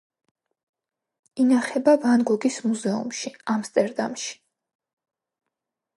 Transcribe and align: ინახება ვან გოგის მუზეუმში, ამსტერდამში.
ინახება 1.43 1.93
ვან 2.07 2.25
გოგის 2.31 2.57
მუზეუმში, 2.69 3.35
ამსტერდამში. 3.57 4.33